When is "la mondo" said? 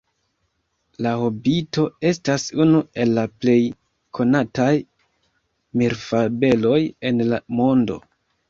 7.33-8.05